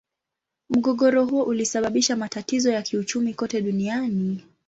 Mgogoro 0.69 1.25
huo 1.25 1.43
ulisababisha 1.43 2.15
matatizo 2.15 2.71
ya 2.71 2.81
kiuchumi 2.81 3.33
kote 3.33 3.61
duniani. 3.61 4.43